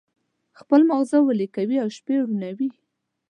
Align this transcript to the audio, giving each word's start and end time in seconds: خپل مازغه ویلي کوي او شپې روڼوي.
خپل 0.59 0.81
مازغه 0.91 1.19
ویلي 1.23 1.47
کوي 1.55 1.77
او 1.83 1.89
شپې 1.97 2.15
روڼوي. 2.21 2.69